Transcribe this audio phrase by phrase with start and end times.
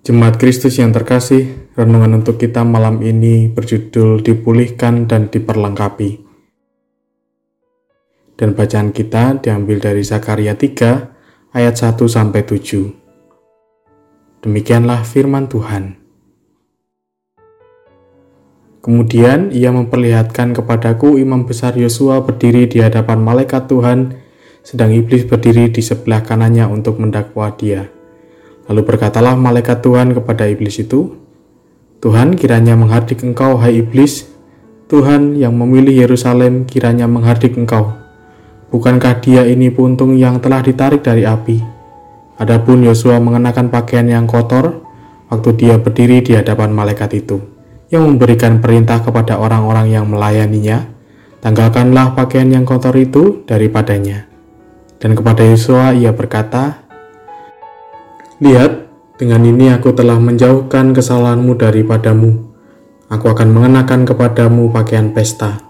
[0.00, 6.24] Jemaat Kristus yang terkasih, renungan untuk kita malam ini berjudul Dipulihkan dan Diperlengkapi.
[8.32, 14.40] Dan bacaan kita diambil dari Zakaria 3 ayat 1 sampai 7.
[14.40, 16.00] Demikianlah firman Tuhan.
[18.80, 24.16] Kemudian ia memperlihatkan kepadaku imam besar Yosua berdiri di hadapan malaikat Tuhan,
[24.64, 27.99] sedang iblis berdiri di sebelah kanannya untuk mendakwa dia.
[28.70, 31.18] Lalu berkatalah malaikat Tuhan kepada iblis itu,
[31.98, 34.30] Tuhan kiranya menghardik engkau, hai iblis.
[34.86, 37.98] Tuhan yang memilih Yerusalem kiranya menghardik engkau.
[38.70, 41.58] Bukankah dia ini puntung yang telah ditarik dari api?
[42.38, 44.86] Adapun Yosua mengenakan pakaian yang kotor
[45.30, 47.42] waktu dia berdiri di hadapan malaikat itu,
[47.90, 50.90] yang memberikan perintah kepada orang-orang yang melayaninya,
[51.42, 54.26] tanggalkanlah pakaian yang kotor itu daripadanya.
[54.98, 56.89] Dan kepada Yosua ia berkata,
[58.40, 58.88] Lihat,
[59.20, 62.40] dengan ini aku telah menjauhkan kesalahanmu daripadamu.
[63.12, 65.60] Aku akan mengenakan kepadamu pakaian pesta.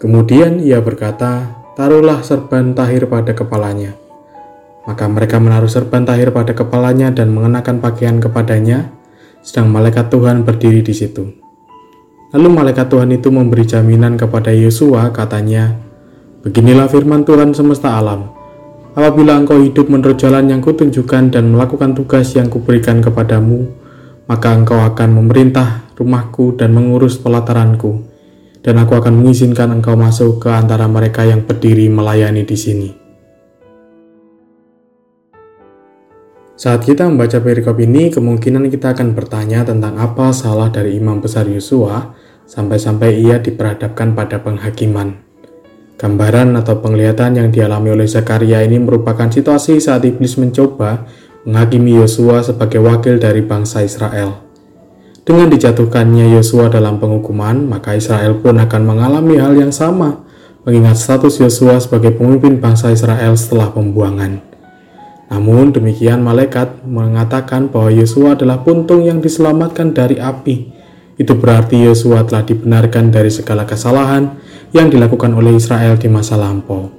[0.00, 3.92] Kemudian ia berkata, Taruhlah serban tahir pada kepalanya.
[4.88, 8.88] Maka mereka menaruh serban tahir pada kepalanya dan mengenakan pakaian kepadanya,
[9.44, 11.28] sedang malaikat Tuhan berdiri di situ.
[12.32, 15.76] Lalu malaikat Tuhan itu memberi jaminan kepada Yosua, katanya,
[16.40, 18.35] Beginilah firman Tuhan semesta alam,
[18.96, 23.68] Apabila engkau hidup menurut jalan yang kutunjukkan dan melakukan tugas yang kuberikan kepadamu,
[24.24, 28.08] maka engkau akan memerintah rumahku dan mengurus pelataranku,
[28.64, 32.90] dan aku akan mengizinkan engkau masuk ke antara mereka yang berdiri melayani di sini.
[36.56, 41.44] Saat kita membaca perikop ini, kemungkinan kita akan bertanya tentang apa salah dari imam besar
[41.44, 42.16] Yosua
[42.48, 45.25] sampai-sampai ia diperhadapkan pada penghakiman.
[45.96, 51.08] Gambaran atau penglihatan yang dialami oleh Zakaria ini merupakan situasi saat iblis mencoba
[51.48, 54.44] menghakimi Yosua sebagai wakil dari bangsa Israel.
[55.24, 60.20] Dengan dijatuhkannya Yosua dalam penghukuman, maka Israel pun akan mengalami hal yang sama,
[60.68, 64.44] mengingat status Yosua sebagai pemimpin bangsa Israel setelah pembuangan.
[65.32, 70.76] Namun demikian malaikat mengatakan bahwa Yosua adalah puntung yang diselamatkan dari api.
[71.16, 74.36] Itu berarti Yosua telah dibenarkan dari segala kesalahan
[74.74, 76.90] yang dilakukan oleh Israel di masa lampau.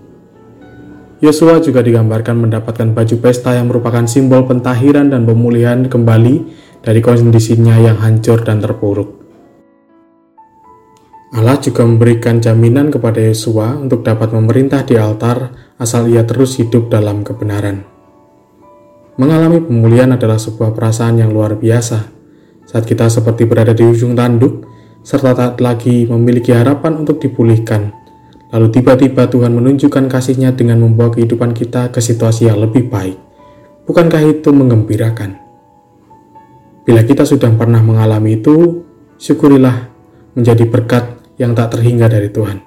[1.17, 6.35] Yosua juga digambarkan mendapatkan baju pesta yang merupakan simbol pentahiran dan pemulihan kembali
[6.85, 9.17] dari kondisinya yang hancur dan terpuruk.
[11.33, 15.51] Allah juga memberikan jaminan kepada Yosua untuk dapat memerintah di altar
[15.81, 17.83] asal ia terus hidup dalam kebenaran.
[19.17, 22.13] Mengalami pemulihan adalah sebuah perasaan yang luar biasa.
[22.69, 24.66] Saat kita seperti berada di ujung tanduk,
[25.07, 27.95] serta tak lagi memiliki harapan untuk dipulihkan.
[28.51, 33.15] Lalu tiba-tiba Tuhan menunjukkan kasihnya dengan membawa kehidupan kita ke situasi yang lebih baik.
[33.87, 35.39] Bukankah itu mengembirakan?
[36.83, 38.83] Bila kita sudah pernah mengalami itu,
[39.15, 39.87] syukurilah
[40.35, 42.59] menjadi berkat yang tak terhingga dari Tuhan.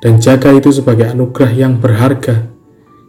[0.00, 2.48] Dan jaga itu sebagai anugerah yang berharga.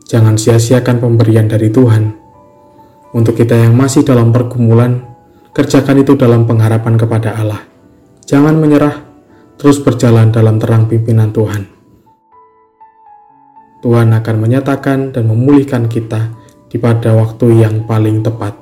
[0.03, 2.12] Jangan sia-siakan pemberian dari Tuhan.
[3.16, 5.00] Untuk kita yang masih dalam pergumulan,
[5.56, 7.75] kerjakan itu dalam pengharapan kepada Allah
[8.25, 9.06] Jangan menyerah,
[9.62, 11.69] terus berjalan dalam terang pimpinan Tuhan.
[13.86, 16.34] Tuhan akan menyatakan dan memulihkan kita
[16.66, 18.58] di pada waktu yang paling tepat.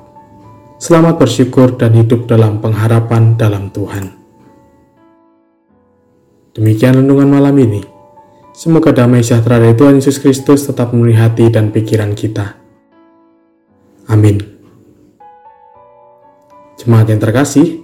[0.76, 4.12] Selamat bersyukur dan hidup dalam pengharapan dalam Tuhan.
[6.52, 7.80] Demikian renungan malam ini.
[8.52, 12.60] Semoga damai sejahtera dari Tuhan Yesus Kristus tetap memenuhi hati dan pikiran kita.
[14.12, 14.44] Amin.
[16.76, 17.83] Jemaat yang terkasih,